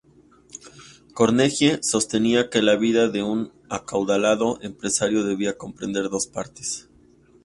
[1.15, 6.89] Carnegie sostenía que la vida de un acaudalado empresario debía comprender dos partes.